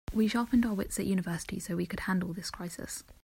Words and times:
We 0.13 0.27
sharpened 0.27 0.65
our 0.65 0.73
wits 0.73 0.99
at 0.99 1.05
university 1.05 1.59
so 1.59 1.75
we 1.75 1.85
could 1.85 2.01
handle 2.01 2.33
this 2.33 2.49
crisis. 2.51 3.03